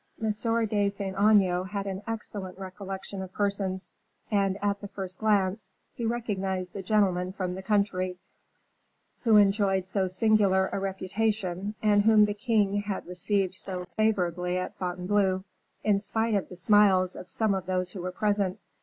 M. 0.19 0.31
de 0.65 0.89
Saint 0.89 1.15
Aignan 1.15 1.67
had 1.67 1.85
an 1.85 2.01
excellent 2.07 2.57
recollection 2.57 3.21
of 3.21 3.31
persons, 3.31 3.91
and, 4.31 4.57
at 4.59 4.81
the 4.81 4.87
first 4.87 5.19
glance, 5.19 5.69
he 5.93 6.07
recognized 6.07 6.73
the 6.73 6.81
gentleman 6.81 7.31
from 7.31 7.53
the 7.53 7.61
country, 7.61 8.17
who 9.25 9.35
enjoyed 9.35 9.87
so 9.87 10.07
singular 10.07 10.67
a 10.73 10.79
reputation, 10.79 11.75
and 11.83 12.01
whom 12.01 12.25
the 12.25 12.33
king 12.33 12.77
had 12.77 13.05
received 13.05 13.53
so 13.53 13.85
favorably 13.95 14.57
at 14.57 14.75
Fontainebleau, 14.75 15.43
in 15.83 15.99
spite 15.99 16.33
of 16.33 16.49
the 16.49 16.57
smiles 16.57 17.15
of 17.15 17.29
some 17.29 17.53
of 17.53 17.67
those 17.67 17.91
who 17.91 18.01
were 18.01 18.11
present. 18.11 18.57